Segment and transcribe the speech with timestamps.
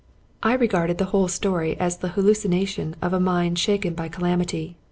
[0.41, 4.77] I regarded the whole story as the hallucination of a mind shaken by calamity.